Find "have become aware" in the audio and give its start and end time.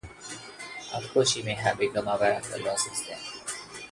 1.53-2.33